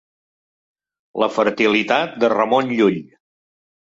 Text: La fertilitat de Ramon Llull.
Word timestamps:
La 1.23 1.27
fertilitat 1.35 2.17
de 2.23 2.31
Ramon 2.35 2.73
Llull. 2.79 2.97